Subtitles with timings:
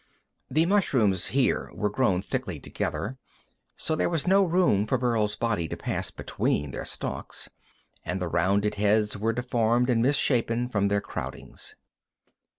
[0.49, 3.19] The mushrooms here were grown thickly together,
[3.77, 7.49] so there was no room for Burl's body to pass between their stalks,
[8.03, 11.75] and the rounded heads were deformed and misshapen from their crowdings.